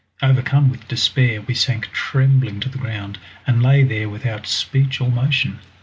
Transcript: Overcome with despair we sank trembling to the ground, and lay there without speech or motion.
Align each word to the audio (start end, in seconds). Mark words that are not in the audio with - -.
Overcome 0.23 0.71
with 0.71 0.87
despair 0.87 1.43
we 1.43 1.53
sank 1.53 1.91
trembling 1.91 2.59
to 2.61 2.69
the 2.69 2.79
ground, 2.79 3.19
and 3.45 3.61
lay 3.61 3.83
there 3.83 4.09
without 4.09 4.47
speech 4.47 4.99
or 4.99 5.11
motion. 5.11 5.59